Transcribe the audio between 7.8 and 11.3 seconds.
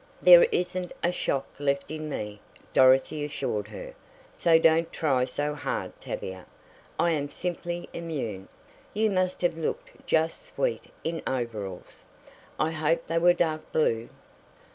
immune. You must have looked just sweet in